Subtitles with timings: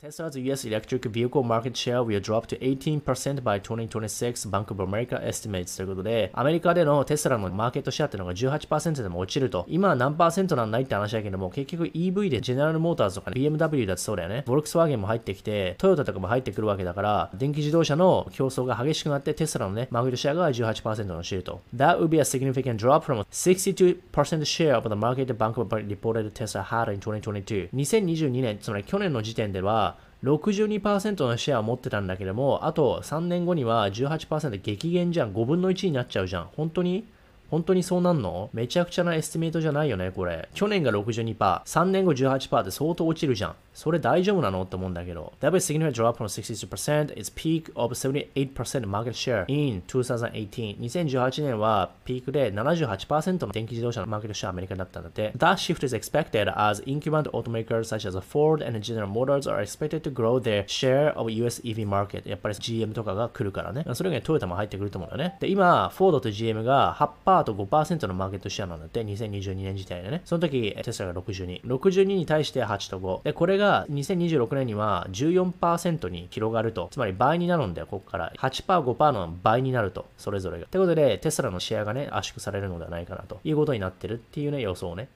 [0.00, 5.20] Tesla's US electric vehicle market share will drop to 18% by 2026 Bank of America
[5.20, 9.64] estimates ということで、アメリカでのテスラのマーケットシェアっていうのが18%でも落ちると。
[9.66, 14.44] 今は何パーセントなんないって話だけども、結局 EV でジェネラルモーターズとか、ね、BMW だってそうだよね。
[14.46, 21.60] ボルクスワーゲンも入ってきて、トヨタとかも入ってくるわけだから、電気自動車の競争が激しくなって、テスラのね、マーケットシェアが18%の落ちると。
[21.74, 23.98] That would be a significant drop from 62%
[24.44, 27.70] share of the market Bank of America reported Tesla had in 2022.
[27.74, 29.87] 2022年、つまり去年の時点では、
[30.24, 35.32] 62%のシェアを持ってたんだけども、あと3年後には18%激減じゃん。
[35.32, 36.48] 5分の1になっちゃうじゃん。
[36.56, 37.06] 本当に？
[37.50, 40.48] 本当にそうなんのめちゃくちゃな estimate じゃないよね、これ。
[40.54, 43.54] 去年が62%、3年後18%って相当落ちるじゃん。
[43.72, 45.32] それ大丈夫なのって思うんだけど。
[45.40, 50.78] That was significant drop from 62%, its peak of 78% market share in 2018.
[50.78, 55.32] 2018年はピークで78%の電気自動車のマーケットシェアアメリカだったんだって。
[55.36, 60.12] That shift is expected as incumbent automakers such as Ford and General Motors are expected to
[60.12, 62.28] grow their share of US EV market.
[62.28, 63.84] やっぱり GM とかが来るからね。
[63.94, 65.36] それ以外トヨタも入ってくると思うんだよね。
[65.40, 66.94] で、今、フォードと GM が
[67.24, 70.22] 8%と5%のマーケットシェアなんだって、2022年時点でね。
[70.24, 71.62] その時、テスラが62。
[71.62, 73.24] 62に対して8と5。
[73.24, 76.88] で、これが2026年には14%に広がると。
[76.90, 78.32] つまり倍になるんだよ、ここから。
[78.38, 80.06] 8%、5%の倍になると。
[80.16, 80.66] それぞれが。
[80.66, 85.08] ってことで、テスラのシェアがね、圧縮されるのではないかなということになってるっていうね、予想をね。